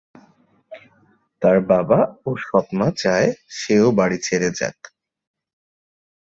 [1.41, 4.77] তার বাবা ও সৎ মা চায় সেও বাড়ি ছেড়ে যাক।